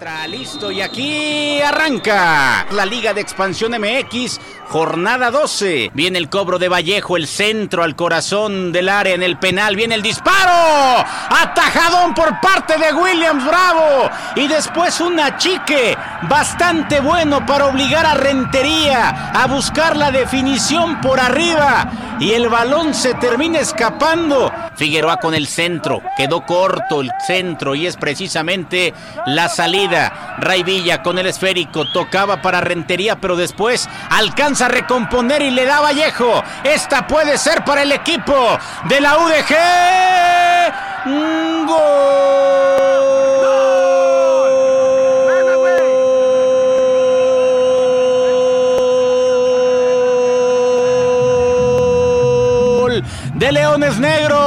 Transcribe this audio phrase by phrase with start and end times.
[0.00, 5.90] Listo y aquí arranca la Liga de Expansión MX, jornada 12.
[5.92, 9.76] Viene el cobro de Vallejo, el centro al corazón del área en el penal.
[9.76, 11.04] Viene el disparo.
[11.28, 14.10] Atajadón por parte de Williams Bravo.
[14.36, 15.98] Y después un achique
[16.30, 21.90] bastante bueno para obligar a Rentería a buscar la definición por arriba.
[22.20, 24.52] Y el balón se termina escapando.
[24.76, 26.02] Figueroa con el centro.
[26.18, 28.92] Quedó corto el centro y es precisamente
[29.24, 30.36] la salida.
[30.38, 31.90] Ray Villa con el esférico.
[31.90, 36.44] Tocaba para Rentería, pero después alcanza a recomponer y le da Vallejo.
[36.62, 39.56] Esta puede ser para el equipo de la UDG.
[41.66, 42.39] Gol
[53.40, 54.38] de Leones Negros.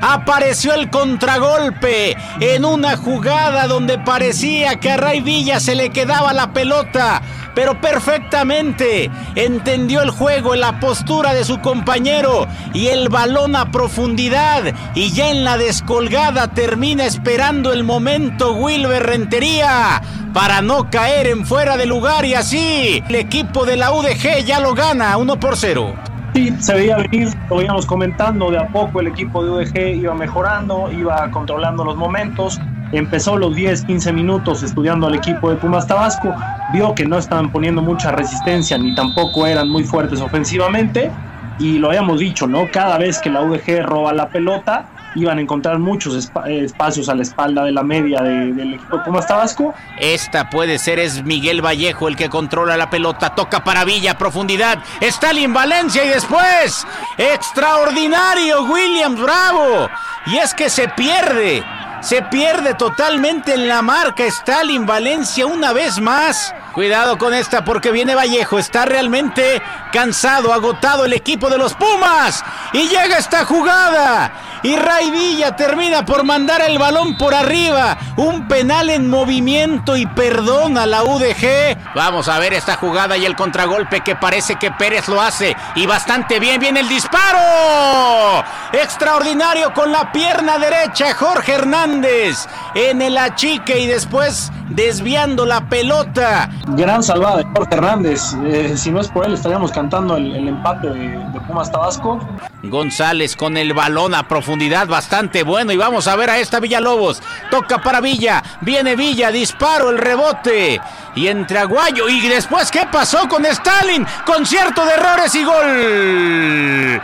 [0.00, 6.32] Apareció el contragolpe en una jugada donde parecía que a Ray Villa se le quedaba
[6.32, 7.20] la pelota
[7.54, 14.74] pero perfectamente entendió el juego la postura de su compañero y el balón a profundidad
[14.94, 21.46] y ya en la descolgada termina esperando el momento Wilber Rentería para no caer en
[21.46, 25.56] fuera de lugar y así el equipo de la UDG ya lo gana 1 por
[25.56, 26.13] 0.
[26.34, 30.14] Sí, se veía venir, lo veíamos comentando, de a poco el equipo de UDG iba
[30.14, 35.86] mejorando, iba controlando los momentos, empezó los 10, 15 minutos estudiando al equipo de Pumas
[35.86, 36.34] Tabasco,
[36.72, 41.12] vio que no estaban poniendo mucha resistencia ni tampoco eran muy fuertes ofensivamente
[41.60, 42.68] y lo habíamos dicho, ¿no?
[42.72, 46.14] Cada vez que la UDG roba la pelota, iban a encontrar muchos
[46.46, 49.74] espacios a la espalda de la media del equipo de Pumas Tabasco.
[49.98, 54.78] Esta puede ser, es Miguel Vallejo el que controla la pelota, toca para Villa, profundidad,
[55.00, 56.86] Stalin Valencia y después,
[57.18, 59.88] extraordinario Williams Bravo.
[60.26, 61.62] Y es que se pierde,
[62.00, 66.54] se pierde totalmente en la marca Stalin Valencia una vez más.
[66.72, 68.58] Cuidado con esta porque viene Vallejo.
[68.58, 69.62] Está realmente
[69.94, 72.44] cansado, agotado el equipo de los Pumas.
[72.72, 74.32] Y llega esta jugada.
[74.64, 77.96] Y Ray Villa termina por mandar el balón por arriba.
[78.16, 81.94] Un penal en movimiento y perdona la UDG.
[81.94, 85.54] Vamos a ver esta jugada y el contragolpe que parece que Pérez lo hace.
[85.76, 86.60] Y bastante bien.
[86.60, 88.42] Viene el disparo.
[88.72, 91.14] Extraordinario con la pierna derecha.
[91.14, 96.50] Jorge Hernández en el achique y después desviando la pelota.
[96.68, 98.34] Gran salvada de Jorge Hernández.
[98.44, 102.20] Eh, si no es por él, estaríamos cantando el, el empate de, de, Pumas Tabasco.
[102.62, 105.72] González con el balón a profundidad bastante bueno.
[105.72, 107.22] Y vamos a ver a esta Villalobos.
[107.50, 108.42] Toca para Villa.
[108.60, 109.30] Viene Villa.
[109.30, 110.80] Disparo el rebote.
[111.14, 112.08] Y entre Aguayo.
[112.08, 114.06] Y después, ¿qué pasó con Stalin?
[114.24, 117.02] Concierto de errores y gol.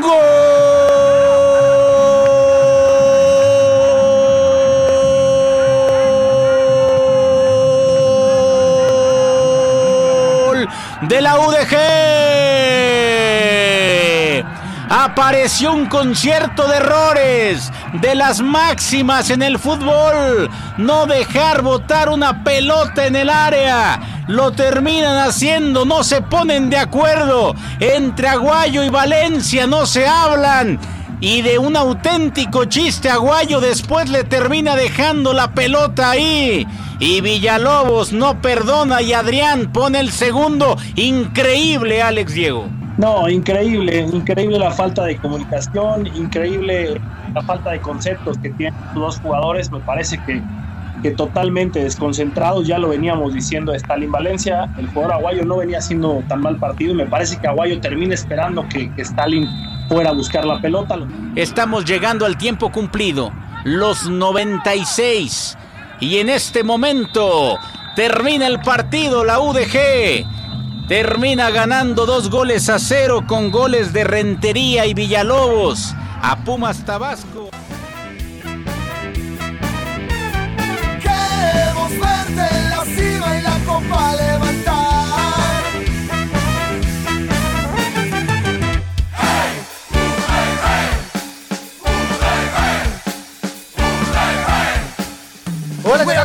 [0.00, 1.29] ¡Gol!
[11.38, 11.76] UDG.
[14.88, 20.50] Apareció un concierto de errores, de las máximas en el fútbol.
[20.78, 24.00] No dejar botar una pelota en el área.
[24.26, 27.54] Lo terminan haciendo, no se ponen de acuerdo.
[27.78, 30.78] Entre Aguayo y Valencia no se hablan.
[31.22, 36.66] Y de un auténtico chiste Aguayo después le termina dejando la pelota ahí.
[36.98, 40.78] Y Villalobos no perdona y Adrián pone el segundo.
[40.96, 42.68] Increíble, Alex Diego.
[42.96, 46.98] No, increíble, increíble la falta de comunicación, increíble
[47.34, 49.70] la falta de conceptos que tienen los dos jugadores.
[49.70, 50.42] Me parece que,
[51.02, 54.70] que totalmente desconcentrados, ya lo veníamos diciendo Stalin Valencia.
[54.78, 58.66] El jugador Aguayo no venía haciendo tan mal partido me parece que Aguayo termina esperando
[58.68, 59.46] que, que Stalin
[59.90, 60.96] fuera a buscar la pelota.
[61.34, 63.32] Estamos llegando al tiempo cumplido,
[63.64, 65.58] los 96.
[65.98, 67.58] Y en este momento
[67.96, 70.24] termina el partido, la UDG
[70.86, 75.92] termina ganando dos goles a cero con goles de Rentería y Villalobos
[76.22, 77.50] a Pumas Tabasco.
[81.02, 84.79] Queremos verte en la cima y la copa levantar.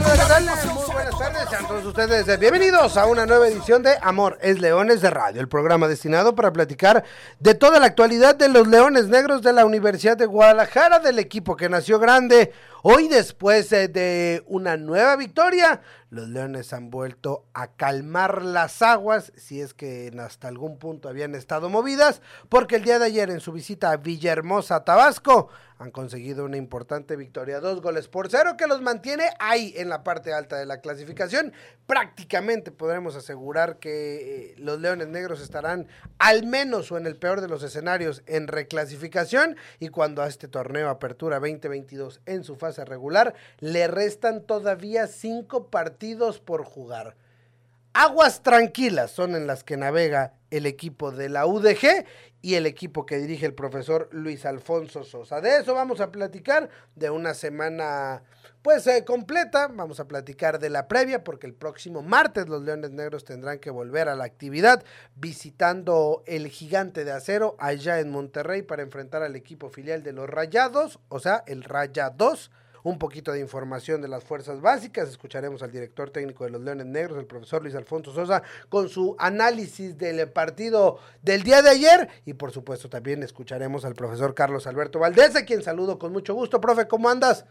[0.03, 0.45] ¿Qué tal?
[0.73, 4.99] Muy buenas tardes, sean todos ustedes bienvenidos a una nueva edición de Amor es Leones
[4.99, 7.05] de Radio, el programa destinado para platicar
[7.39, 11.55] de toda la actualidad de los Leones Negros de la Universidad de Guadalajara, del equipo
[11.55, 12.51] que nació grande.
[12.83, 19.61] Hoy después de una nueva victoria, los Leones han vuelto a calmar las aguas, si
[19.61, 23.53] es que hasta algún punto habían estado movidas, porque el día de ayer en su
[23.53, 28.81] visita a Villahermosa, Tabasco, han conseguido una importante victoria, dos goles por cero, que los
[28.81, 31.53] mantiene ahí en la parte alta de la clasificación.
[31.85, 35.87] Prácticamente podremos asegurar que eh, los Leones Negros estarán
[36.17, 40.47] al menos o en el peor de los escenarios en reclasificación y cuando a este
[40.47, 47.15] torneo Apertura 2022 en su fase regular le restan todavía cinco partidos por jugar.
[47.97, 52.05] Aguas tranquilas son en las que navega el equipo de la UDG
[52.41, 55.39] y el equipo que dirige el profesor Luis Alfonso Sosa.
[55.39, 58.21] De eso vamos a platicar de una semana
[58.61, 62.91] pues eh, completa, vamos a platicar de la previa porque el próximo martes los Leones
[62.91, 64.83] Negros tendrán que volver a la actividad
[65.15, 70.29] visitando el gigante de acero allá en Monterrey para enfrentar al equipo filial de los
[70.29, 72.51] Rayados, o sea, el Raya 2
[72.85, 75.09] un poquito de información de las fuerzas básicas.
[75.09, 79.15] Escucharemos al director técnico de los Leones Negros, el profesor Luis Alfonso Sosa, con su
[79.17, 82.09] análisis del partido del día de ayer.
[82.25, 86.35] Y por supuesto también escucharemos al profesor Carlos Alberto Valdés, a quien saludo con mucho
[86.35, 86.61] gusto.
[86.61, 87.45] Profe, ¿cómo andas?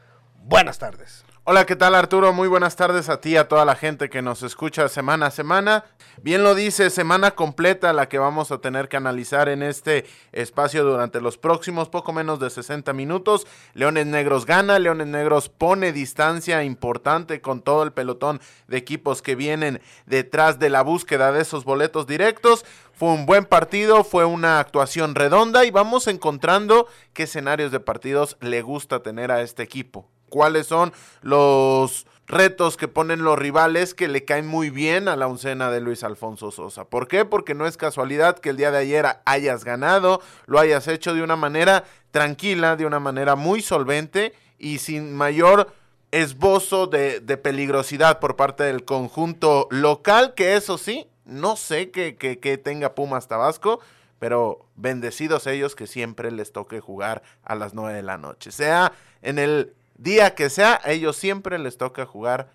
[0.46, 1.24] Buenas tardes.
[1.44, 2.34] Hola, ¿qué tal Arturo?
[2.34, 5.84] Muy buenas tardes a ti, a toda la gente que nos escucha semana a semana.
[6.20, 10.84] Bien lo dice, semana completa la que vamos a tener que analizar en este espacio
[10.84, 13.46] durante los próximos poco menos de 60 minutos.
[13.72, 18.38] Leones Negros gana, Leones Negros pone distancia importante con todo el pelotón
[18.68, 22.66] de equipos que vienen detrás de la búsqueda de esos boletos directos.
[22.92, 28.36] Fue un buen partido, fue una actuación redonda y vamos encontrando qué escenarios de partidos
[28.40, 30.92] le gusta tener a este equipo cuáles son
[31.22, 35.80] los retos que ponen los rivales que le caen muy bien a la oncena de
[35.80, 36.86] Luis Alfonso Sosa.
[36.86, 37.24] ¿Por qué?
[37.24, 41.22] Porque no es casualidad que el día de ayer hayas ganado, lo hayas hecho de
[41.22, 45.72] una manera tranquila, de una manera muy solvente y sin mayor
[46.10, 52.58] esbozo de, peligrosidad por parte del conjunto local, que eso sí, no sé que, que
[52.58, 53.78] tenga Pumas Tabasco,
[54.18, 58.92] pero bendecidos ellos que siempre les toque jugar a las 9 de la noche, sea
[59.22, 62.48] en el día que sea, a ellos siempre les toca jugar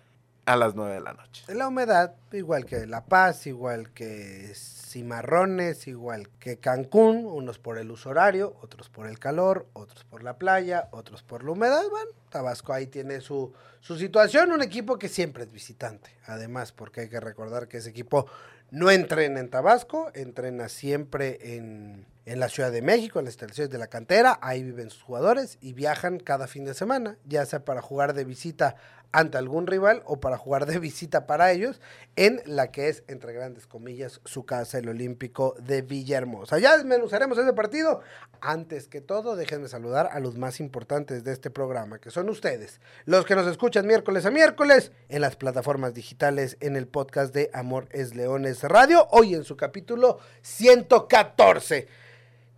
[0.46, 1.44] a las 9 de la noche.
[1.48, 7.90] La humedad, igual que La Paz, igual que Cimarrones, igual que Cancún, unos por el
[7.90, 11.82] uso horario, otros por el calor, otros por la playa, otros por la humedad.
[11.90, 17.02] Bueno, Tabasco ahí tiene su, su situación, un equipo que siempre es visitante, además, porque
[17.02, 18.26] hay que recordar que ese equipo
[18.70, 23.70] no entrena en Tabasco, entrena siempre en, en la Ciudad de México, en las instalaciones
[23.70, 27.64] de la cantera, ahí viven sus jugadores y viajan cada fin de semana, ya sea
[27.64, 28.76] para jugar de visita
[29.10, 31.80] ante algún rival o para jugar de visita para ellos
[32.14, 36.60] en la que es, entre grandes comillas, su casa, el Olímpico de Villahermosa.
[36.60, 38.00] Ya desmenuzaremos ese partido.
[38.40, 42.80] Antes que todo, déjenme saludar a los más importantes de este programa, que son ustedes,
[43.06, 47.50] los que nos escuchan miércoles a miércoles en las plataformas digitales, en el podcast de
[47.52, 51.88] Amor es Leones Radio, hoy en su capítulo 114.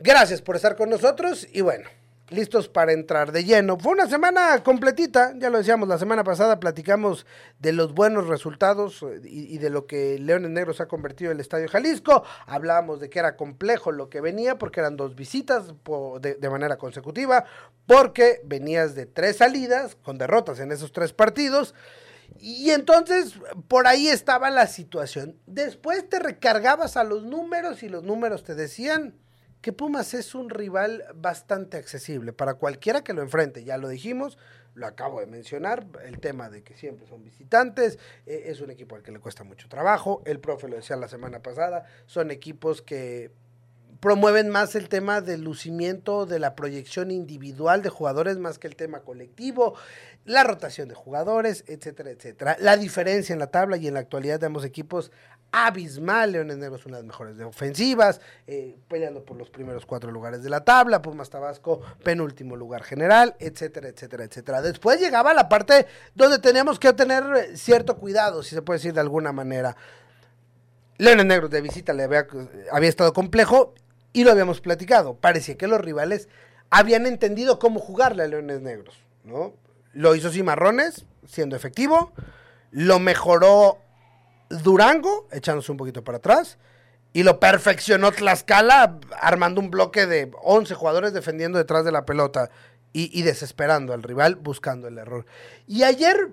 [0.04, 1.88] Gracias por estar con nosotros y bueno,
[2.28, 3.78] listos para entrar de lleno.
[3.78, 7.24] Fue una semana completita, ya lo decíamos, la semana pasada platicamos
[7.60, 11.40] de los buenos resultados eh, y, de lo que Leones Negros ha convertido en el
[11.40, 12.24] Estadio Jalisco.
[12.46, 15.66] Hablábamos de que era complejo lo que venía porque eran dos visitas
[16.20, 17.44] de, de manera consecutiva,
[17.86, 21.76] porque venías de tres salidas con derrotas en esos tres partidos.
[22.40, 23.34] Y entonces
[23.68, 25.38] por ahí estaba la situación.
[25.46, 29.21] Después te recargabas a los números y los números te decían
[29.62, 34.36] que Pumas es un rival bastante accesible para cualquiera que lo enfrente, ya lo dijimos,
[34.74, 38.96] lo acabo de mencionar, el tema de que siempre son visitantes, eh, es un equipo
[38.96, 42.82] al que le cuesta mucho trabajo, el profe lo decía la semana pasada, son equipos
[42.82, 43.30] que
[44.00, 48.74] promueven más el tema del lucimiento de la proyección individual de jugadores más que el
[48.74, 49.76] tema colectivo,
[50.24, 52.56] la rotación de jugadores, etcétera, etcétera.
[52.58, 55.12] La diferencia en la tabla y en la actualidad de ambos equipos
[55.52, 56.32] abismal.
[56.32, 60.42] Leones Negros una de las mejores de ofensivas, eh, peleando por los primeros cuatro lugares
[60.42, 61.02] de la tabla.
[61.02, 64.62] Pumas Tabasco, penúltimo lugar general, etcétera, etcétera, etcétera.
[64.62, 69.00] Después llegaba la parte donde teníamos que tener cierto cuidado, si se puede decir de
[69.00, 69.76] alguna manera.
[70.98, 72.26] Leones Negros de visita le había,
[72.70, 73.74] había estado complejo
[74.12, 75.14] y lo habíamos platicado.
[75.14, 76.28] Parecía que los rivales
[76.70, 79.52] habían entendido cómo jugarle a Leones Negros, ¿no?
[79.92, 82.12] Lo hizo Cimarrones, siendo efectivo.
[82.70, 83.78] Lo mejoró
[84.62, 86.58] Durango, echándose un poquito para atrás.
[87.14, 92.50] Y lo perfeccionó Tlaxcala, armando un bloque de 11 jugadores defendiendo detrás de la pelota
[92.92, 95.26] y, y desesperando al rival, buscando el error.
[95.66, 96.28] Y ayer,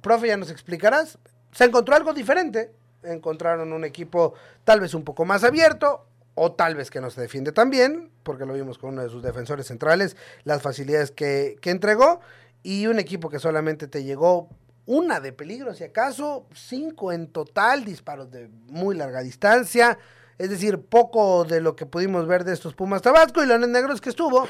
[0.00, 1.18] profe, ya nos explicarás,
[1.52, 2.72] se encontró algo diferente.
[3.04, 7.20] Encontraron un equipo tal vez un poco más abierto, o tal vez que no se
[7.20, 11.56] defiende tan bien, porque lo vimos con uno de sus defensores centrales, las facilidades que,
[11.60, 12.20] que entregó,
[12.62, 14.48] y un equipo que solamente te llegó
[14.86, 19.98] una de peligro, si acaso, cinco en total, disparos de muy larga distancia,
[20.38, 24.00] es decir, poco de lo que pudimos ver de estos Pumas Tabasco y Leones Negros
[24.00, 24.46] que estuvo,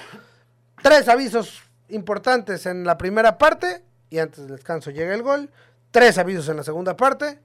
[0.83, 5.51] tres avisos importantes en la primera parte, y antes del descanso llega el gol,
[5.91, 7.39] tres avisos en la segunda parte,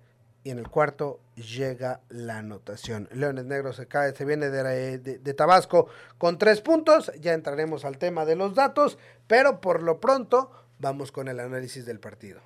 [0.43, 3.09] y en el cuarto llega la anotación.
[3.11, 7.11] Leones Negros se cae, se viene de, de, de, Tabasco con tres puntos.
[7.19, 11.85] Ya entraremos al tema de los datos, pero por lo pronto vamos con el análisis
[11.85, 12.39] del partido.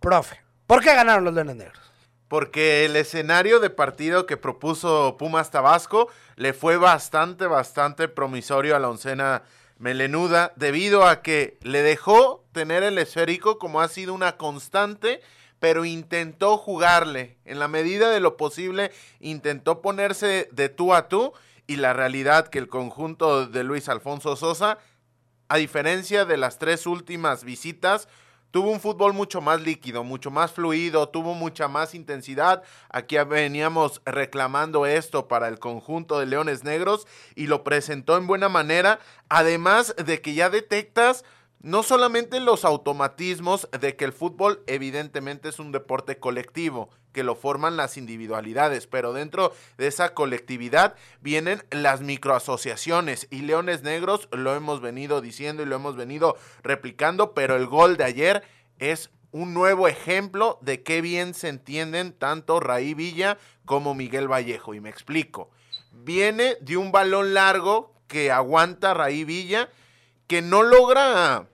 [0.00, 1.92] Profe, ¿por qué ganaron los Leones Negros?
[2.28, 8.78] Porque el escenario de partido que propuso Pumas Tabasco le fue bastante, bastante promisorio a
[8.78, 9.42] la oncena
[9.78, 15.20] melenuda, debido a que le dejó tener el esférico como ha sido una constante
[15.58, 17.36] pero intentó jugarle.
[17.44, 21.32] En la medida de lo posible, intentó ponerse de tú a tú.
[21.66, 24.78] Y la realidad que el conjunto de Luis Alfonso Sosa,
[25.48, 28.08] a diferencia de las tres últimas visitas,
[28.50, 32.62] tuvo un fútbol mucho más líquido, mucho más fluido, tuvo mucha más intensidad.
[32.90, 38.48] Aquí veníamos reclamando esto para el conjunto de Leones Negros y lo presentó en buena
[38.48, 41.24] manera, además de que ya detectas
[41.60, 47.34] no solamente los automatismos de que el fútbol evidentemente es un deporte colectivo, que lo
[47.34, 54.54] forman las individualidades, pero dentro de esa colectividad vienen las microasociaciones y Leones Negros lo
[54.54, 58.44] hemos venido diciendo y lo hemos venido replicando, pero el gol de ayer
[58.78, 64.74] es un nuevo ejemplo de qué bien se entienden tanto Raí Villa como Miguel Vallejo
[64.74, 65.50] y me explico.
[65.90, 69.70] Viene de un balón largo que aguanta Raí Villa
[70.28, 71.48] que no logra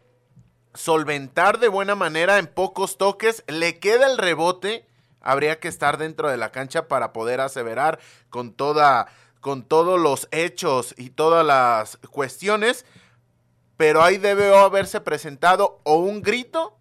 [0.74, 4.86] solventar de buena manera en pocos toques, le queda el rebote,
[5.24, 7.98] habría que estar dentro de la cancha para poder aseverar
[8.30, 9.08] con toda
[9.40, 12.86] con todos los hechos y todas las cuestiones,
[13.76, 16.78] pero ahí debe haberse presentado o un grito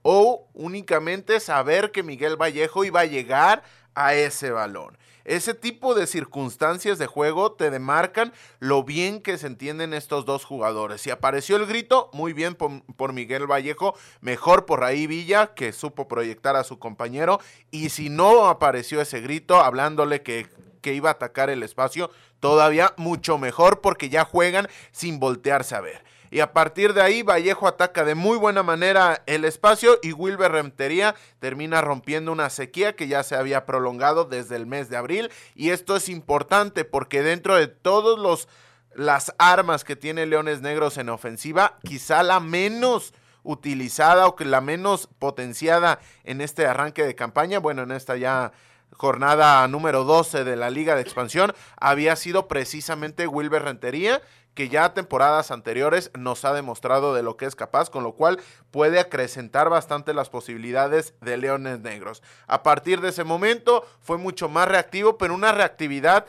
[0.00, 3.62] o únicamente saber que Miguel Vallejo iba a llegar
[3.98, 4.96] a ese balón.
[5.24, 10.44] Ese tipo de circunstancias de juego te demarcan lo bien que se entienden estos dos
[10.44, 11.02] jugadores.
[11.02, 16.08] Si apareció el grito, muy bien por, Miguel Vallejo, mejor por Raí Villa, que supo
[16.08, 17.40] proyectar a su compañero.
[17.70, 20.46] Y si no apareció ese grito, hablándole que
[20.80, 25.80] que iba a atacar el espacio, todavía mucho mejor porque ya juegan sin voltearse a
[25.80, 30.12] ver y a partir de ahí Vallejo ataca de muy buena manera el espacio y
[30.12, 34.96] Wilber Rentería termina rompiendo una sequía que ya se había prolongado desde el mes de
[34.96, 35.30] abril.
[35.54, 38.48] Y esto es importante porque dentro de todos los
[38.94, 44.60] las armas que tiene Leones Negros en ofensiva, quizá la menos utilizada o que la
[44.60, 48.52] menos potenciada en este arranque de campaña, bueno, en esta ya
[48.92, 54.20] jornada número 12 de la Liga de Expansión, había sido precisamente Wilber Rentería,
[54.54, 58.40] que ya temporadas anteriores nos ha demostrado de lo que es capaz, con lo cual
[58.72, 62.24] puede acrecentar bastante las posibilidades de Leones Negros.
[62.48, 66.26] A partir de ese momento fue mucho más reactivo, pero una reactividad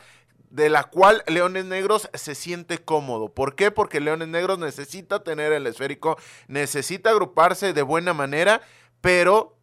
[0.50, 3.32] de la cual Leones Negros se siente cómodo.
[3.32, 3.70] ¿Por qué?
[3.72, 8.60] Porque Leones Negros necesita tener el esférico, necesita agruparse de buena manera,
[9.00, 9.56] pero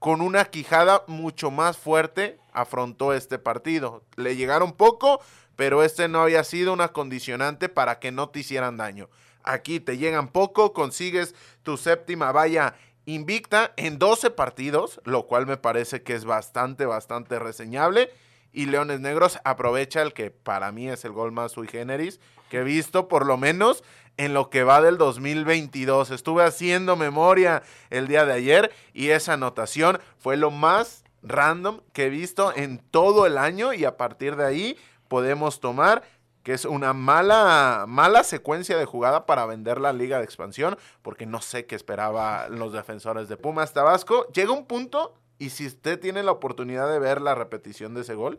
[0.00, 4.02] con una quijada mucho más fuerte afrontó este partido.
[4.16, 5.20] Le llegaron poco,
[5.56, 9.10] pero este no había sido una condicionante para que no te hicieran daño.
[9.44, 15.56] Aquí te llegan poco, consigues tu séptima valla invicta en 12 partidos, lo cual me
[15.56, 18.10] parece que es bastante, bastante reseñable.
[18.52, 22.58] Y Leones Negros aprovecha el que para mí es el gol más sui generis que
[22.58, 23.84] he visto, por lo menos
[24.20, 26.10] en lo que va del 2022.
[26.10, 32.06] Estuve haciendo memoria el día de ayer y esa anotación fue lo más random que
[32.06, 34.76] he visto en todo el año y a partir de ahí
[35.08, 36.02] podemos tomar
[36.42, 41.24] que es una mala, mala secuencia de jugada para vender la liga de expansión, porque
[41.24, 44.26] no sé qué esperaba los defensores de Pumas Tabasco.
[44.32, 48.14] Llega un punto, y si usted tiene la oportunidad de ver la repetición de ese
[48.14, 48.38] gol,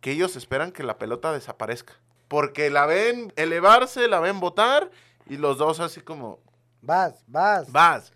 [0.00, 1.94] que ellos esperan que la pelota desaparezca.
[2.28, 4.92] Porque la ven elevarse, la ven botar,
[5.30, 6.40] y los dos así como...
[6.82, 7.70] Vas, vas.
[7.72, 8.12] Vas.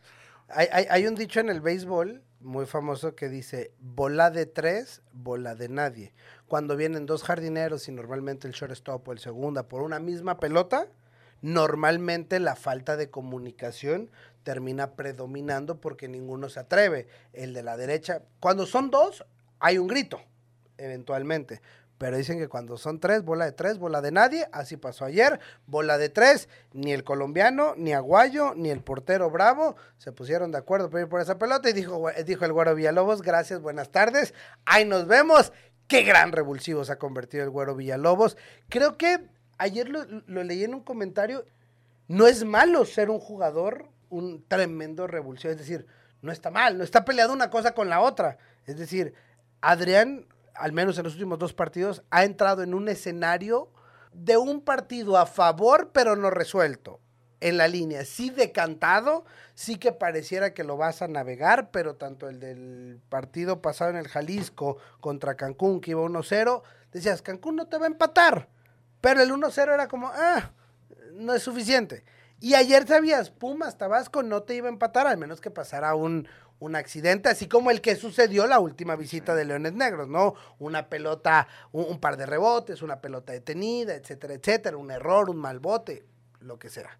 [0.48, 5.02] Hay, hay, hay un dicho en el béisbol muy famoso que dice, bola de tres,
[5.12, 6.12] bola de nadie
[6.46, 10.86] cuando vienen dos jardineros y normalmente el shortstop o el segunda por una misma pelota,
[11.42, 14.10] normalmente la falta de comunicación
[14.42, 17.08] termina predominando porque ninguno se atreve.
[17.32, 19.24] El de la derecha, cuando son dos,
[19.58, 20.20] hay un grito,
[20.78, 21.60] eventualmente.
[21.98, 24.46] Pero dicen que cuando son tres, bola de tres, bola de nadie.
[24.52, 25.38] Así pasó ayer.
[25.66, 30.58] Bola de tres, ni el colombiano, ni Aguayo, ni el portero Bravo se pusieron de
[30.58, 31.70] acuerdo ir por esa pelota.
[31.70, 34.34] Y dijo, dijo el Güero Villalobos, gracias, buenas tardes.
[34.64, 35.52] Ahí nos vemos.
[35.86, 38.36] Qué gran revulsivo se ha convertido el Güero Villalobos.
[38.68, 39.20] Creo que
[39.58, 41.44] ayer lo, lo leí en un comentario.
[42.08, 45.52] No es malo ser un jugador, un tremendo revulsivo.
[45.52, 45.86] Es decir,
[46.22, 48.38] no está mal, no está peleado una cosa con la otra.
[48.66, 49.14] Es decir,
[49.60, 53.70] Adrián al menos en los últimos dos partidos, ha entrado en un escenario
[54.12, 57.00] de un partido a favor, pero no resuelto.
[57.40, 62.28] En la línea, sí decantado, sí que pareciera que lo vas a navegar, pero tanto
[62.28, 67.66] el del partido pasado en el Jalisco contra Cancún, que iba 1-0, decías, Cancún no
[67.66, 68.48] te va a empatar,
[69.00, 70.52] pero el 1-0 era como, ah,
[71.12, 72.04] no es suficiente.
[72.40, 76.28] Y ayer sabías, Pumas, Tabasco no te iba a empatar, al menos que pasara un,
[76.58, 80.34] un accidente, así como el que sucedió la última visita de Leones Negros, ¿no?
[80.58, 85.58] Una pelota, un, par de rebotes, una pelota detenida, etcétera, etcétera, un error, un mal
[85.58, 86.06] bote,
[86.40, 86.98] lo que sea.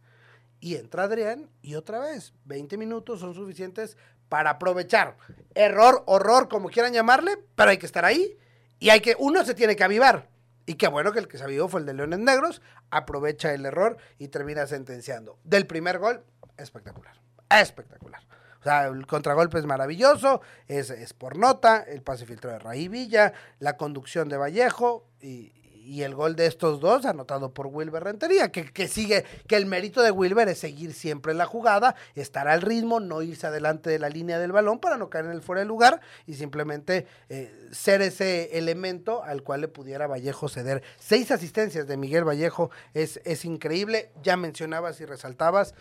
[0.61, 3.97] Y entra Adrián y otra vez, 20 minutos son suficientes
[4.29, 5.17] para aprovechar.
[5.55, 8.39] Error, horror, como quieran llamarle, pero hay que estar ahí
[8.79, 10.29] y hay que, uno se tiene que avivar.
[10.67, 13.67] Y qué bueno que el que se avivó fue el de Leones Negros, aprovecha el
[13.67, 15.39] error y termina sentenciando.
[15.45, 16.25] Del primer gol,
[16.57, 17.15] espectacular,
[17.51, 18.23] espectacular.
[18.65, 22.89] O sea, el contragolpe es maravilloso, es, es por nota, el pase filtro de Raí
[22.89, 25.53] Villa, la conducción de Vallejo y,
[26.01, 30.01] el gol de estos dos anotado por Wilber Rentería, que, que, sigue, que el mérito
[30.01, 34.09] de Wilber es seguir siempre la jugada, estar al ritmo, no irse adelante de la
[34.09, 38.01] línea del balón para no caer en el fuera de lugar y simplemente eh, ser
[38.01, 40.83] ese elemento al cual le pudiera Vallejo ceder.
[40.99, 45.75] Seis asistencias de Miguel Vallejo es, es increíble, ya mencionabas y resaltabas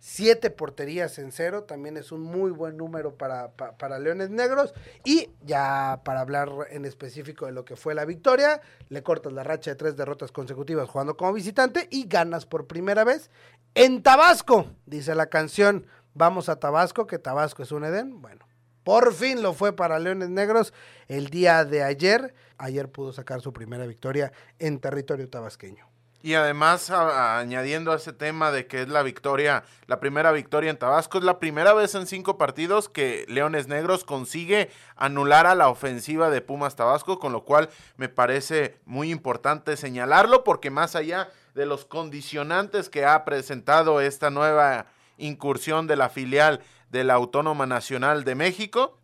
[0.00, 4.74] siete porterías en cero, también es un muy buen número para, para, Leones Negros.
[5.04, 9.44] Y ya para hablar en específico de lo que fue la victoria, le cortas la
[9.44, 13.30] racha de tres derrotas consecutivas jugando como visitante y ganas por primera vez
[13.74, 15.86] en Tabasco, dice la canción.
[16.14, 18.20] Vamos a Tabasco, que Tabasco es un Edén.
[18.20, 18.46] Bueno,
[18.82, 20.72] por fin lo fue para Leones Negros
[21.08, 22.34] el día de ayer.
[22.58, 25.86] Ayer pudo sacar su primera victoria en territorio tabasqueño.
[26.22, 30.76] Y además, añadiendo a ese tema de que es la victoria, la primera victoria en
[30.76, 35.68] Tabasco, es la primera vez en cinco partidos que Leones Negros consigue anular a la
[35.68, 41.30] ofensiva de Pumas Tabasco, con lo cual me parece muy importante señalarlo, porque más allá
[41.54, 47.64] de los condicionantes que ha presentado esta nueva incursión de la filial de la Autónoma
[47.64, 48.99] Nacional de México,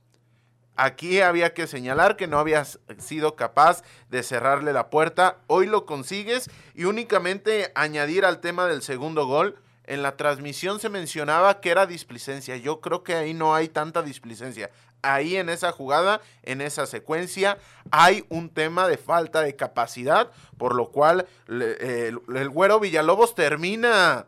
[0.76, 5.38] Aquí había que señalar que no habías sido capaz de cerrarle la puerta.
[5.46, 9.56] Hoy lo consigues y únicamente añadir al tema del segundo gol.
[9.84, 12.56] En la transmisión se mencionaba que era displicencia.
[12.56, 14.70] Yo creo que ahí no hay tanta displicencia.
[15.00, 17.56] Ahí en esa jugada, en esa secuencia,
[17.90, 24.26] hay un tema de falta de capacidad, por lo cual el, el güero Villalobos termina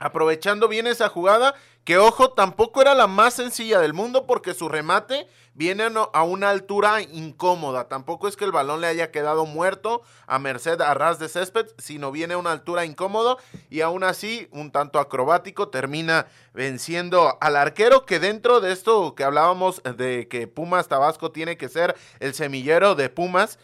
[0.00, 4.68] aprovechando bien esa jugada, que ojo, tampoco era la más sencilla del mundo porque su
[4.68, 7.88] remate viene a una altura incómoda.
[7.88, 11.66] Tampoco es que el balón le haya quedado muerto a merced a ras de césped,
[11.78, 13.36] sino viene a una altura incómoda
[13.68, 19.24] y aún así, un tanto acrobático, termina venciendo al arquero que dentro de esto que
[19.24, 23.58] hablábamos de que Pumas Tabasco tiene que ser el semillero de Pumas,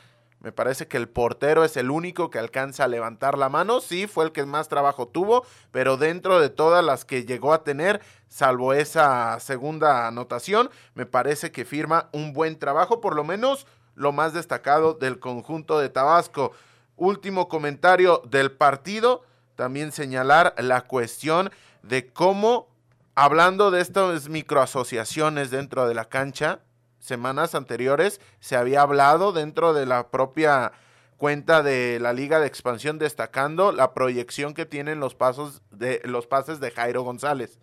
[0.47, 3.81] me parece que el portero es el único que alcanza a levantar la mano.
[3.81, 7.65] Sí, fue el que más trabajo tuvo, pero dentro de todas las que llegó a
[7.65, 13.67] tener, salvo esa segunda anotación, me parece que firma un buen trabajo, por lo menos
[13.97, 16.53] lo más destacado del conjunto de Tabasco.
[16.95, 19.25] Último comentario del partido,
[19.57, 21.51] también señalar la cuestión
[21.83, 22.69] de cómo,
[23.17, 26.61] hablando de estas microasociaciones dentro de la cancha,
[27.07, 30.73] semanas anteriores se había hablado dentro de la propia
[31.17, 36.27] cuenta de la Liga de Expansión destacando la proyección que tienen los pasos de los
[36.27, 37.59] pases de Jairo González.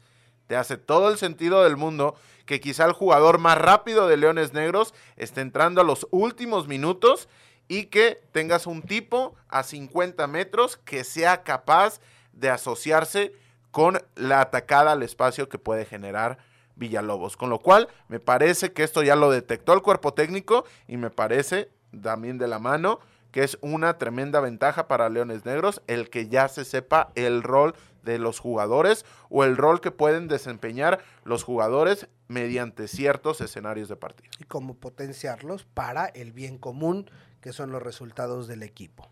[0.47, 4.53] Te hace todo el sentido del mundo que quizá el jugador más rápido de Leones
[4.53, 7.29] Negros esté entrando a los últimos minutos
[7.67, 11.99] y que tengas un tipo a 50 metros que sea capaz
[12.33, 13.33] de asociarse
[13.71, 16.37] con la atacada al espacio que puede generar
[16.75, 17.37] Villalobos.
[17.37, 21.09] Con lo cual, me parece que esto ya lo detectó el cuerpo técnico y me
[21.09, 21.69] parece
[22.01, 22.99] también de la mano
[23.31, 27.73] que es una tremenda ventaja para Leones Negros el que ya se sepa el rol
[28.03, 33.95] de los jugadores o el rol que pueden desempeñar los jugadores mediante ciertos escenarios de
[33.95, 34.29] partido.
[34.39, 37.09] Y cómo potenciarlos para el bien común,
[37.41, 39.09] que son los resultados del equipo.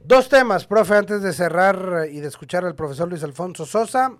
[0.00, 4.16] Dos temas, profe, antes de cerrar y de escuchar al profesor Luis Alfonso Sosa.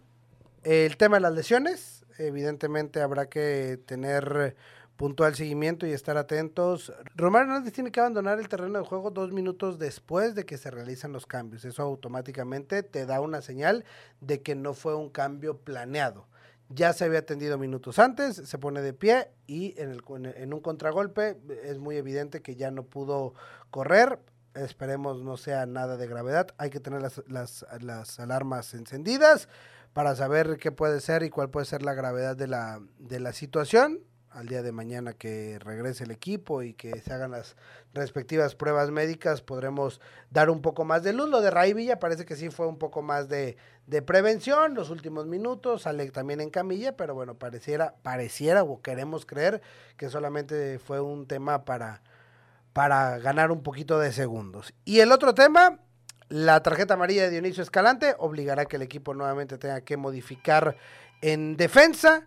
[0.63, 4.57] El tema de las lesiones, evidentemente habrá que tener
[4.97, 6.93] puntual seguimiento y estar atentos.
[7.17, 10.71] Romario Hernández tiene que abandonar el terreno de juego dos minutos después de que se
[10.71, 11.65] realizan los cambios.
[11.65, 13.85] Eso automáticamente te da una señal
[14.21, 16.29] de que no fue un cambio planeado.
[16.69, 20.03] Ya se había atendido minutos antes, se pone de pie y en, el,
[20.37, 23.35] en un contragolpe es muy evidente que ya no pudo
[23.71, 24.21] correr.
[24.55, 26.49] Esperemos no sea nada de gravedad.
[26.59, 29.49] Hay que tener las, las, las alarmas encendidas
[29.93, 33.33] para saber qué puede ser y cuál puede ser la gravedad de la, de la
[33.33, 34.01] situación
[34.35, 37.57] al día de mañana que regrese el equipo y que se hagan las
[37.93, 41.29] respectivas pruebas médicas, podremos dar un poco más de luz.
[41.29, 45.27] Lo de Ray parece que sí fue un poco más de, de prevención, los últimos
[45.27, 49.61] minutos, sale también en camilla, pero bueno, pareciera, pareciera o queremos creer
[49.97, 52.03] que solamente fue un tema para,
[52.73, 54.75] para ganar un poquito de segundos.
[54.85, 55.81] Y el otro tema,
[56.29, 60.77] la tarjeta amarilla de Dionisio Escalante obligará que el equipo nuevamente tenga que modificar
[61.21, 62.27] en defensa.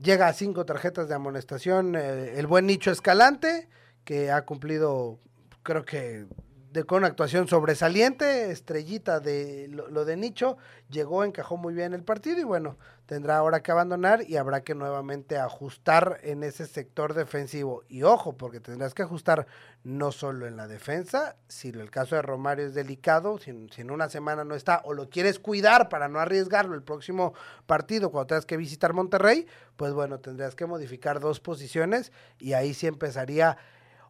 [0.00, 3.68] Llega a cinco tarjetas de amonestación eh, el buen Nicho Escalante,
[4.04, 5.18] que ha cumplido,
[5.62, 6.26] creo que
[6.70, 10.56] de, con actuación sobresaliente, estrellita de lo, de Nicho,
[10.88, 14.76] llegó, encajó muy bien el partido y bueno, tendrá ahora que abandonar y habrá que
[14.76, 17.82] nuevamente ajustar en ese sector defensivo.
[17.88, 19.48] Y ojo, porque tendrás que ajustar
[19.82, 23.90] no solo en la defensa, si el caso de Romario es delicado, si, si en
[23.90, 27.34] una semana no está o lo quieres cuidar para no arriesgarlo el próximo
[27.66, 32.74] partido cuando tengas que visitar Monterrey, pues bueno, tendrías que modificar dos posiciones y ahí
[32.74, 33.56] sí empezaría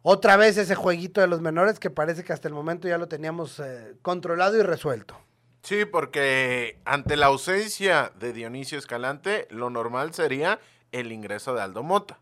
[0.03, 3.07] otra vez ese jueguito de los menores que parece que hasta el momento ya lo
[3.07, 5.17] teníamos eh, controlado y resuelto.
[5.63, 10.59] Sí, porque ante la ausencia de Dionisio Escalante, lo normal sería
[10.91, 12.19] el ingreso de Aldo Mota.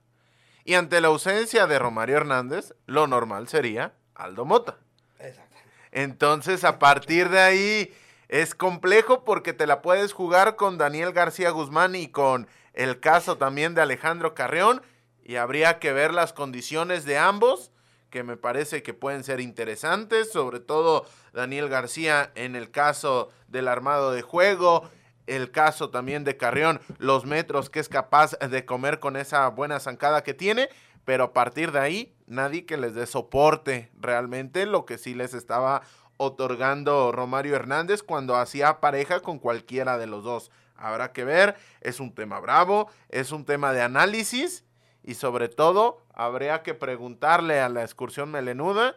[0.65, 4.77] Y ante la ausencia de Romario Hernández, lo normal sería Aldo Mota.
[5.19, 5.55] Exacto.
[5.91, 7.93] Entonces, a partir de ahí,
[8.27, 13.37] es complejo porque te la puedes jugar con Daniel García Guzmán y con el caso
[13.37, 14.81] también de Alejandro Carreón
[15.29, 17.71] y habría que ver las condiciones de ambos
[18.09, 23.67] que me parece que pueden ser interesantes, sobre todo Daniel García en el caso del
[23.67, 24.89] armado de juego,
[25.27, 29.79] el caso también de Carrión, los metros que es capaz de comer con esa buena
[29.79, 30.67] zancada que tiene,
[31.05, 35.35] pero a partir de ahí nadie que les dé soporte realmente lo que sí les
[35.35, 35.83] estaba
[36.17, 40.49] otorgando Romario Hernández cuando hacía pareja con cualquiera de los dos.
[40.75, 44.63] Habrá que ver, es un tema bravo, es un tema de análisis
[45.09, 48.95] y sobre todo, habría que preguntarle a la excursión melenuda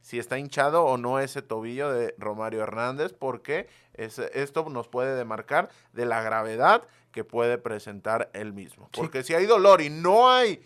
[0.00, 5.70] si está hinchado o no ese tobillo de Romario Hernández, porque esto nos puede demarcar
[5.92, 8.88] de la gravedad que puede presentar él mismo.
[8.92, 10.64] Porque si hay dolor y no hay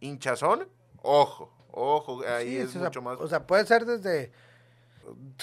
[0.00, 0.68] hinchazón,
[1.02, 3.16] ojo, ojo, ahí es mucho más.
[3.20, 4.32] O sea, puede ser desde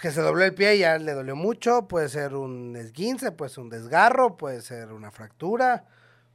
[0.01, 3.49] que se dobló el pie y ya le dolió mucho, puede ser un esguince, puede
[3.49, 5.85] ser un desgarro, puede ser una fractura,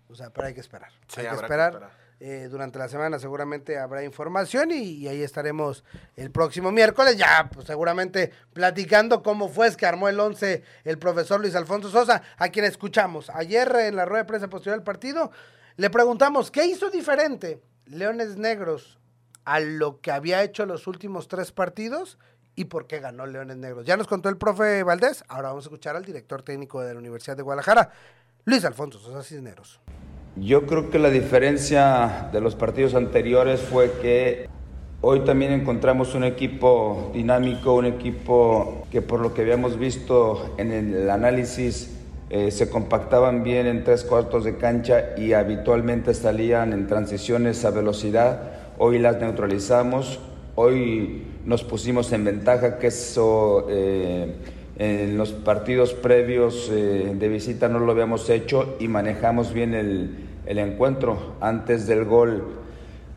[0.09, 0.93] o sea, pero hay que esperar.
[1.19, 2.02] hay que esperar.
[2.25, 5.83] Eh, durante la semana seguramente habrá información y, ahí estaremos
[6.15, 10.99] el próximo miércoles, ya pues, seguramente platicando cómo fue es que armó el 11 el
[11.01, 14.85] profesor Luis Alfonso Sosa, a quien escuchamos ayer en la rueda de prensa posterior del
[14.85, 15.33] partido.
[15.75, 19.01] Le preguntamos, ¿qué hizo diferente Leones Negros
[19.45, 22.19] a lo que había hecho los últimos tres partidos?
[22.55, 23.87] y por qué ganó Leones Negros.
[23.87, 27.01] Ya nos contó el profe Valdés, ahora vamos a escuchar al director técnico de la
[27.01, 27.91] Universidad de Guadalajara,
[28.45, 29.81] Luis Alfonso Sosa Cisneros.
[30.37, 34.49] Yo creo que la diferencia de los partidos anteriores fue que
[35.03, 40.73] hoy también encontramos un equipo dinámico, un equipo que por lo que habíamos visto en
[40.73, 41.99] el análisis
[42.31, 47.71] eh, se compactaban bien en tres cuartos de cancha y habitualmente salían en transiciones a
[47.71, 48.53] velocidad.
[48.79, 50.19] Hoy las neutralizamos,
[50.55, 53.67] hoy nos pusimos en ventaja que eso...
[53.69, 54.35] Eh,
[54.83, 60.27] en los partidos previos eh, de visita no lo habíamos hecho y manejamos bien el,
[60.45, 62.43] el, encuentro antes del gol.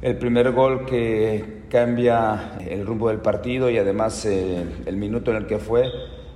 [0.04, 5.38] El primer gol que cambia el rumbo del partido y además eh, el minuto en
[5.38, 5.90] el que fue,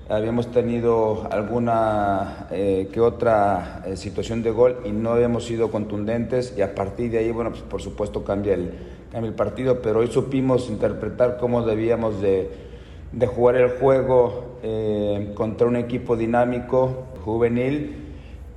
[0.09, 6.63] habíamos tenido alguna eh, que otra situación de gol y no habíamos sido contundentes y
[6.63, 8.71] a partir de ahí, bueno, pues por supuesto cambia el,
[9.11, 12.68] cambia el partido, pero hoy supimos interpretar cómo debíamos de
[13.11, 17.95] de jugar el juego eh, contra un equipo dinámico, juvenil,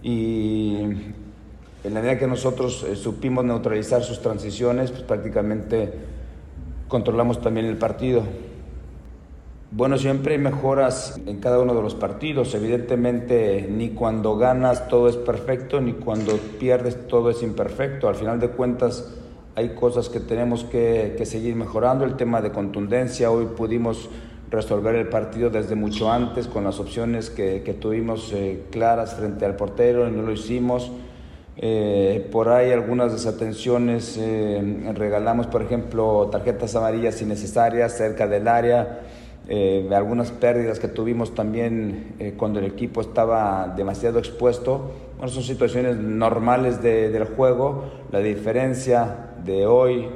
[0.02, 0.76] y
[1.84, 5.92] en la medida que nosotros eh, supimos neutralizar sus transiciones, pues prácticamente
[6.88, 8.22] controlamos también el partido.
[9.70, 12.54] Bueno, siempre hay mejoras en cada uno de los partidos.
[12.54, 18.06] Evidentemente, ni cuando ganas todo es perfecto, ni cuando pierdes todo es imperfecto.
[18.06, 19.14] Al final de cuentas,
[19.54, 22.04] hay cosas que tenemos que, que seguir mejorando.
[22.04, 24.10] El tema de contundencia, hoy pudimos
[24.52, 29.56] resolver el partido desde mucho antes con las opciones que, tuvimos eh, claras frente al
[29.56, 30.92] portero y no lo hicimos.
[31.56, 39.00] Eh, por ahí algunas desatenciones, eh, regalamos por ejemplo tarjetas amarillas innecesarias cerca del área,
[39.48, 44.92] eh, algunas pérdidas que tuvimos también cuando el equipo estaba demasiado expuesto.
[45.18, 47.84] Bueno, son situaciones normales del juego.
[48.12, 50.08] La diferencia de hoy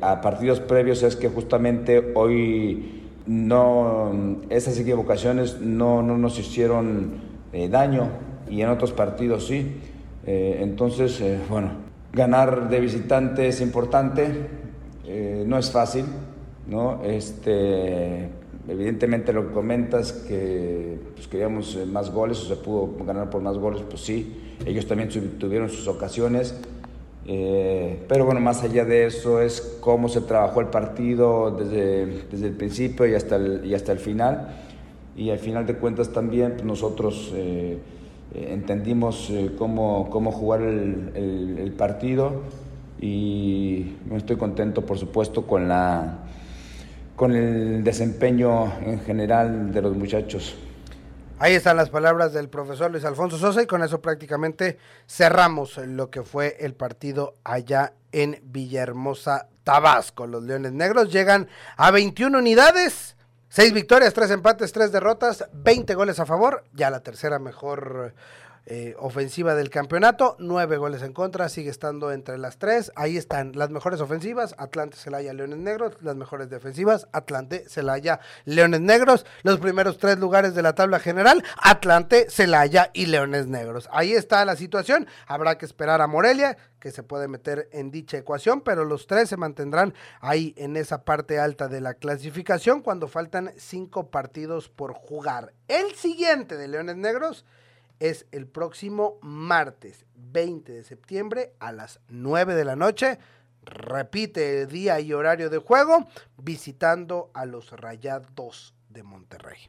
[0.00, 7.32] a partidos previos es que justamente hoy no, esas equivocaciones no, no nos hicieron
[7.70, 8.08] daño
[8.48, 9.80] y en otros partidos sí.
[10.26, 11.70] Eh, entonces, eh, bueno,
[12.12, 14.28] ganar de visitante es importante,
[15.06, 16.04] eh, no es fácil,
[16.68, 17.02] ¿no?
[17.02, 18.28] Este,
[18.68, 23.58] evidentemente lo que comentas, que pues, queríamos más goles o se pudo ganar por más
[23.58, 25.08] goles, pues sí, ellos también
[25.38, 26.54] tuvieron sus ocasiones.
[27.24, 32.54] Pero bueno, más allá de eso es cómo se trabajó el partido desde, desde el
[32.54, 34.48] principio y hasta el, y hasta el final.
[35.16, 37.78] Y al final de cuentas también pues, nosotros eh,
[38.34, 42.42] entendimos eh, cómo, cómo, jugar el, el, partido
[43.00, 46.18] y estoy contento, por supuesto, con, la,
[47.14, 50.56] con el desempeño en general de los muchachos.
[51.42, 54.78] Ahí están las palabras del profesor Luis Alfonso Sosa y con eso prácticamente
[55.08, 60.28] cerramos lo que fue el partido allá en Villahermosa, Tabasco.
[60.28, 63.16] Los Leones Negros llegan a 21 unidades
[63.48, 68.14] Seis victorias, tres empates, tres derrotas, 20 goles a favor, ya la tercera mejor
[68.66, 72.92] eh, ofensiva del campeonato, nueve goles en contra, sigue estando entre las tres.
[72.94, 78.80] Ahí están las mejores ofensivas, Atlante, Celaya, Leones Negros, las mejores defensivas, Atlante, Celaya, Leones
[78.80, 83.88] Negros, los primeros tres lugares de la tabla general, Atlante, Celaya y Leones Negros.
[83.92, 88.16] Ahí está la situación, habrá que esperar a Morelia, que se puede meter en dicha
[88.16, 93.08] ecuación, pero los tres se mantendrán ahí en esa parte alta de la clasificación cuando
[93.08, 95.52] faltan cinco partidos por jugar.
[95.68, 97.44] El siguiente de Leones Negros
[98.00, 103.18] es el próximo martes 20 de septiembre a las 9 de la noche.
[103.64, 109.68] Repite el día y horario de juego visitando a los Rayados de Monterrey.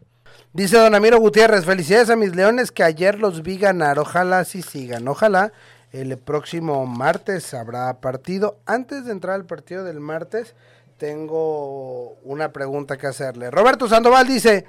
[0.51, 3.99] Dice Don Amiro Gutiérrez, felicidades a mis leones que ayer los vi ganar.
[3.99, 5.07] Ojalá sí sigan.
[5.07, 5.53] Ojalá
[5.91, 8.59] el próximo martes habrá partido.
[8.65, 10.55] Antes de entrar al partido del martes,
[10.97, 13.51] tengo una pregunta que hacerle.
[13.51, 14.65] Roberto Sandoval dice,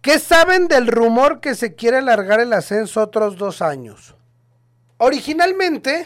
[0.00, 4.14] ¿Qué saben del rumor que se quiere alargar el ascenso otros dos años?
[4.96, 6.04] Originalmente,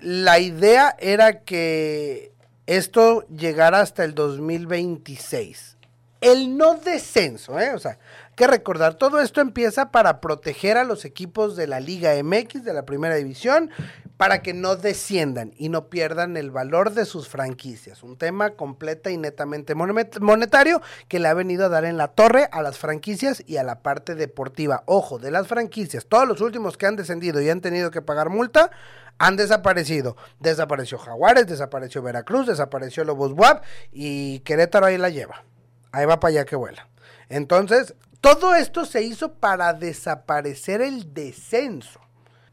[0.00, 2.32] la idea era que
[2.66, 5.76] esto llegara hasta el 2026.
[6.20, 7.74] El no descenso, ¿eh?
[7.74, 7.98] O sea,
[8.36, 12.74] que recordar, todo esto empieza para proteger a los equipos de la Liga MX, de
[12.74, 13.70] la Primera División,
[14.18, 18.02] para que no desciendan y no pierdan el valor de sus franquicias.
[18.02, 22.48] Un tema completa y netamente monetario que le ha venido a dar en la torre
[22.52, 24.82] a las franquicias y a la parte deportiva.
[24.84, 28.28] Ojo, de las franquicias, todos los últimos que han descendido y han tenido que pagar
[28.28, 28.70] multa,
[29.16, 30.16] han desaparecido.
[30.40, 35.42] Desapareció Jaguares, desapareció Veracruz, desapareció Lobos Buap y Querétaro ahí la lleva.
[35.90, 36.86] Ahí va para allá que vuela.
[37.28, 37.94] Entonces,
[38.34, 42.00] todo esto se hizo para desaparecer el descenso.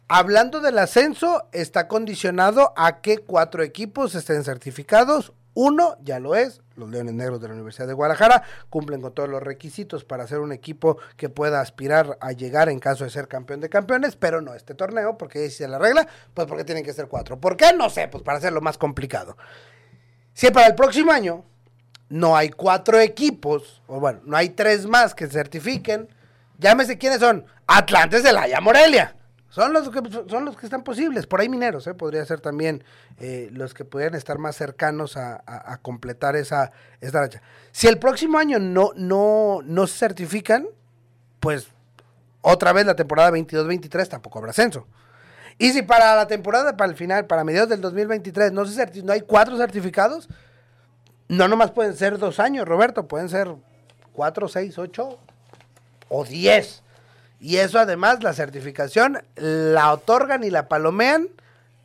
[0.08, 5.34] Hablando del ascenso, está condicionado a que cuatro equipos estén certificados.
[5.56, 9.28] Uno ya lo es, los Leones Negros de la Universidad de Guadalajara cumplen con todos
[9.28, 13.28] los requisitos para ser un equipo que pueda aspirar a llegar en caso de ser
[13.28, 16.94] campeón de campeones, pero no este torneo, porque dice la regla, pues porque tienen que
[16.94, 17.40] ser cuatro.
[17.40, 17.74] ¿Por qué?
[17.76, 19.38] No sé, pues para hacerlo más complicado.
[20.36, 21.46] Si para el próximo año
[22.14, 26.08] no hay cuatro equipos, o bueno, no hay tres más que certifiquen,
[26.60, 29.16] llámese quiénes son, Atlantes de la Morelia
[29.54, 30.00] son los que
[30.30, 31.28] son los que están posibles.
[31.28, 31.94] Por ahí mineros, ¿eh?
[31.94, 32.84] podría ser también
[33.20, 36.72] eh, los que pudieran estar más cercanos a, completar esa,
[37.02, 37.42] esta racha.
[37.72, 40.68] Si el próximo año no, no, no se certifican,
[41.40, 41.68] pues
[42.42, 44.88] otra vez la temporada 22-23 tampoco habrá ascenso.
[45.60, 49.14] Y si para la temporada, para el final, para mediados del 2023, no, se no
[49.14, 50.30] hay cuatro certificados,
[51.28, 53.54] no nomás pueden ser dos años, Roberto, pueden ser
[54.14, 55.20] cuatro, seis, ocho
[56.10, 56.84] o diez.
[57.40, 61.28] Y eso además, la certificación la otorgan y la palomean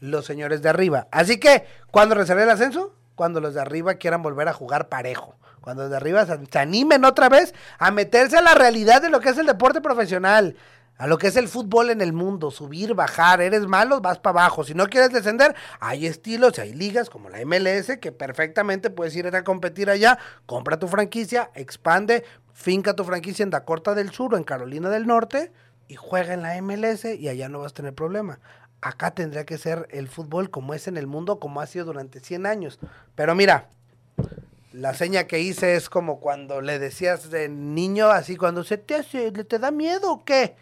[0.01, 1.09] los señores de arriba.
[1.11, 2.95] Así que, ¿cuándo reservé el ascenso?
[3.17, 5.35] Cuando los de arriba quieran volver a jugar parejo.
[5.61, 9.21] Cuando los de arriba se animen otra vez a meterse a la realidad de lo
[9.21, 10.57] que es el deporte profesional
[10.99, 14.41] a lo que es el fútbol en el mundo, subir, bajar, eres malo, vas para
[14.41, 14.65] abajo.
[14.65, 19.29] Si no quieres descender, hay estilos hay ligas como la MLS que perfectamente puedes ir
[19.29, 24.37] a competir allá, compra tu franquicia, expande, finca tu franquicia en Dakota del Sur o
[24.37, 25.53] en Carolina del Norte
[25.87, 28.41] y juega en la MLS y allá no vas a tener problema.
[28.81, 32.19] Acá tendría que ser el fútbol como es en el mundo, como ha sido durante
[32.19, 32.81] 100 años.
[33.15, 33.69] Pero mira,
[34.73, 38.97] la seña que hice es como cuando le decías de niño, así cuando se te
[38.97, 40.57] hace, te da miedo o qué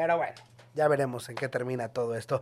[0.00, 0.32] pero bueno,
[0.72, 2.40] ya veremos en qué termina todo esto.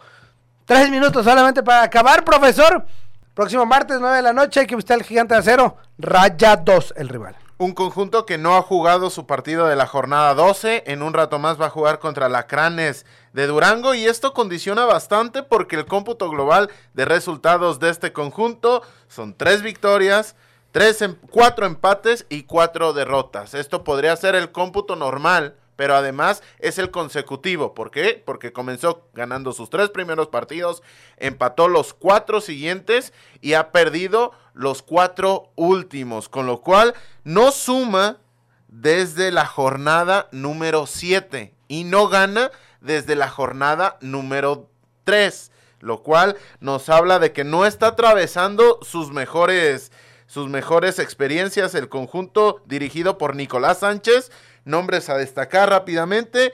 [0.64, 2.86] Tres minutos solamente para acabar, profesor.
[3.34, 5.76] Próximo martes, 9 de la noche, que visitar el gigante de acero.
[5.98, 7.34] Raya 2, el rival.
[7.56, 10.84] Un conjunto que no ha jugado su partido de la jornada 12.
[10.86, 13.92] En un rato más va a jugar contra Lacranes de Durango.
[13.94, 19.62] Y esto condiciona bastante porque el cómputo global de resultados de este conjunto son tres
[19.62, 20.36] victorias,
[20.70, 23.54] tres em- cuatro empates y cuatro derrotas.
[23.54, 27.72] Esto podría ser el cómputo normal pero además es el consecutivo.
[27.72, 28.20] ¿Por qué?
[28.26, 30.82] Porque comenzó ganando sus tres primeros partidos,
[31.18, 38.18] empató los cuatro siguientes y ha perdido los cuatro últimos, con lo cual no suma
[38.66, 44.68] desde la jornada número 7 y no gana desde la jornada número
[45.04, 49.92] 3, lo cual nos habla de que no está atravesando sus mejores
[50.26, 54.30] sus mejores experiencias el conjunto dirigido por Nicolás Sánchez
[54.68, 56.52] Nombres a destacar rápidamente.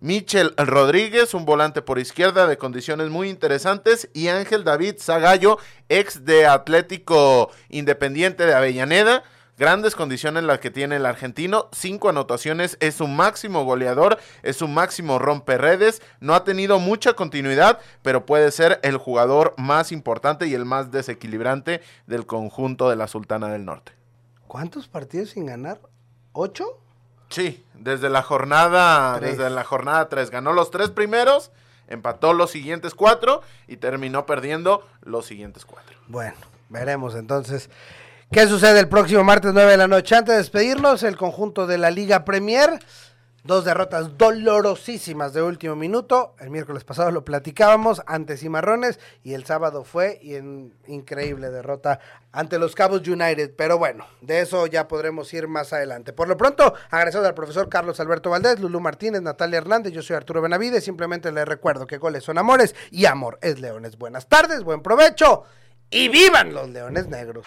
[0.00, 4.10] Michel Rodríguez, un volante por izquierda de condiciones muy interesantes.
[4.12, 5.58] Y Ángel David Zagallo,
[5.88, 9.24] ex de Atlético Independiente de Avellaneda.
[9.56, 11.70] Grandes condiciones las que tiene el argentino.
[11.72, 16.02] Cinco anotaciones, es su máximo goleador, es su máximo romperredes.
[16.20, 20.92] No ha tenido mucha continuidad, pero puede ser el jugador más importante y el más
[20.92, 23.92] desequilibrante del conjunto de la Sultana del Norte.
[24.46, 25.80] ¿Cuántos partidos sin ganar?
[26.32, 26.82] ¿Ocho?
[27.28, 29.36] Sí, desde la jornada, Tres.
[29.38, 31.50] desde la jornada 3 ganó los tres primeros,
[31.88, 35.96] empató los siguientes cuatro y terminó perdiendo los siguientes cuatro.
[36.08, 36.36] Bueno,
[36.68, 37.68] veremos entonces
[38.32, 40.16] qué sucede el próximo martes 9 de la noche.
[40.16, 42.78] Antes de despedirnos, el conjunto de la Liga Premier.
[43.48, 46.36] Dos derrotas dolorosísimas de último minuto.
[46.38, 51.98] El miércoles pasado lo platicábamos ante Cimarrones y el sábado fue y en increíble derrota
[52.30, 53.54] ante los Cabos United.
[53.56, 56.12] Pero bueno, de eso ya podremos ir más adelante.
[56.12, 59.94] Por lo pronto, agradecido al profesor Carlos Alberto Valdés, Lulú Martínez, Natalia Hernández.
[59.94, 60.84] Yo soy Arturo Benavides.
[60.84, 63.96] Simplemente les recuerdo que goles son amores y amor es leones.
[63.96, 65.44] Buenas tardes, buen provecho
[65.88, 67.46] y vivan los leones negros.